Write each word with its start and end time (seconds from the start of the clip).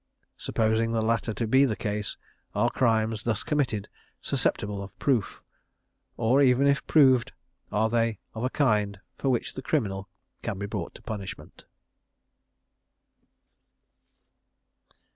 Supposing 0.37 0.93
the 0.93 1.01
latter 1.03 1.31
to 1.31 1.45
be 1.45 1.63
the 1.63 1.75
case, 1.75 2.17
are 2.55 2.71
crimes 2.71 3.21
thus 3.23 3.43
committed 3.43 3.87
susceptible 4.19 4.81
of 4.81 4.97
proof, 4.97 5.43
or 6.17 6.41
even 6.41 6.65
if 6.65 6.83
proved, 6.87 7.33
are 7.71 7.87
they 7.87 8.17
of 8.33 8.43
a 8.43 8.49
kind 8.49 8.99
for 9.19 9.29
which 9.29 9.53
the 9.53 9.61
criminal 9.61 10.09
can 10.41 10.57
be 10.57 10.65
brought 10.65 10.95
to 10.95 11.03
punishment? 11.03 11.65